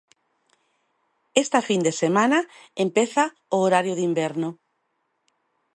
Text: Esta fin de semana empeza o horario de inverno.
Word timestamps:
Esta 1.43 1.59
fin 1.67 1.81
de 1.87 1.93
semana 2.01 2.39
empeza 2.85 3.23
o 3.55 3.57
horario 3.65 3.93
de 3.97 4.03
inverno. 4.09 4.49